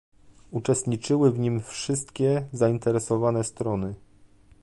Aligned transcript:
Uczestniczyły 0.51 1.31
w 1.31 1.39
nim 1.39 1.61
wszystkie 1.61 2.47
zainteresowane 2.51 3.43
strony 3.43 3.95